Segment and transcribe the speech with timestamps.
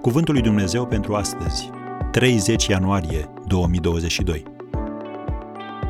[0.00, 1.70] Cuvântul lui Dumnezeu pentru astăzi,
[2.10, 4.42] 30 ianuarie 2022.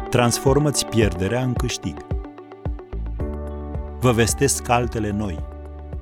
[0.08, 1.96] Transformă-ți pierderea în câștig.
[4.00, 5.44] Vă vestesc altele noi.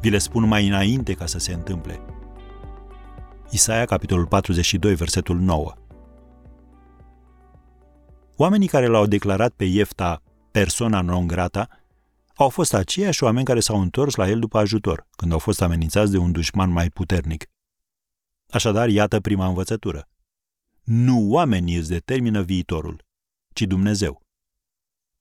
[0.01, 2.01] Vi le spun mai înainte ca să se întâmple.
[3.51, 5.73] Isaia, capitolul 42, versetul 9.
[8.37, 11.69] Oamenii care l-au declarat pe Iefta persona non grata
[12.35, 16.11] au fost aceiași oameni care s-au întors la el după ajutor, când au fost amenințați
[16.11, 17.45] de un dușman mai puternic.
[18.51, 20.09] Așadar, iată prima învățătură.
[20.83, 23.05] Nu oamenii îți determină viitorul,
[23.53, 24.23] ci Dumnezeu.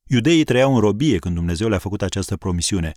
[0.04, 2.92] Iudeii trăiau în robie când Dumnezeu le-a făcut această promisiune,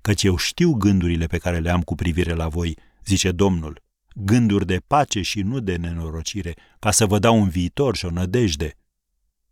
[0.00, 3.82] căci eu știu gândurile pe care le am cu privire la voi, zice Domnul,
[4.14, 8.10] gânduri de pace și nu de nenorocire, ca să vă dau un viitor și o
[8.10, 8.76] nădejde.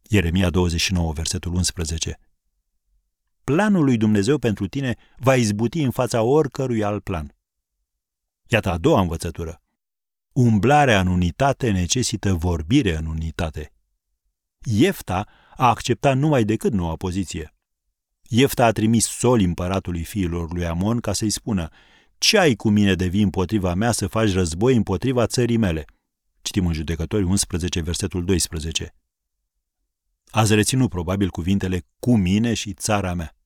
[0.02, 2.18] Ieremia 29, versetul 11.
[3.44, 7.34] Planul lui Dumnezeu pentru tine va izbuti în fața oricărui alt plan.
[8.46, 9.59] Iată a doua învățătură.
[10.40, 13.72] Umblarea în unitate necesită vorbire în unitate.
[14.64, 17.54] Iefta a acceptat numai decât noua poziție.
[18.28, 21.68] Iefta a trimis soli împăratului fiilor lui Amon ca să-i spună
[22.18, 25.84] Ce ai cu mine de vii împotriva mea să faci război împotriva țării mele?
[26.42, 28.94] Citim în Judecători 11, versetul 12.
[30.30, 33.36] Ați reținut probabil cuvintele cu mine și țara mea.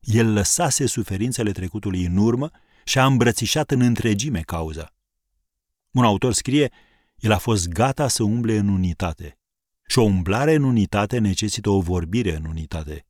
[0.00, 2.50] El lăsase suferințele trecutului în urmă
[2.84, 4.92] și a îmbrățișat în întregime cauza.
[5.92, 6.72] Un autor scrie,
[7.16, 9.38] el a fost gata să umble în unitate.
[9.86, 13.06] Și o umblare în unitate necesită o vorbire în unitate.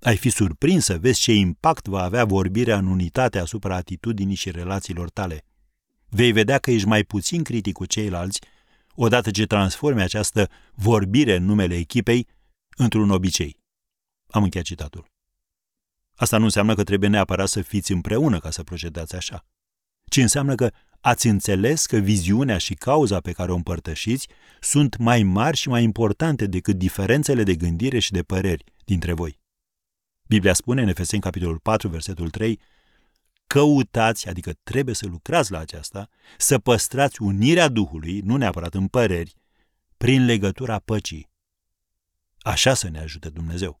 [0.00, 4.50] Ai fi surprins să vezi ce impact va avea vorbirea în unitate asupra atitudinii și
[4.50, 5.44] relațiilor tale.
[6.08, 8.40] Vei vedea că ești mai puțin critic cu ceilalți
[8.94, 12.28] odată ce transformi această vorbire în numele echipei
[12.76, 13.58] într-un obicei.
[14.26, 15.12] Am încheiat citatul.
[16.14, 19.46] Asta nu înseamnă că trebuie neapărat să fiți împreună ca să procedați așa,
[20.04, 20.70] ci înseamnă că
[21.04, 24.28] ați înțeles că viziunea și cauza pe care o împărtășiți
[24.60, 29.40] sunt mai mari și mai importante decât diferențele de gândire și de păreri dintre voi.
[30.26, 32.60] Biblia spune în Efeseni capitolul 4, versetul 3,
[33.46, 39.34] căutați, adică trebuie să lucrați la aceasta, să păstrați unirea Duhului, nu neapărat în păreri,
[39.96, 41.30] prin legătura păcii.
[42.38, 43.80] Așa să ne ajute Dumnezeu.